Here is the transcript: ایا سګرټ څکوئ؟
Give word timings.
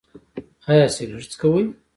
ایا 0.69 0.87
سګرټ 0.95 1.25
څکوئ؟ 1.31 1.65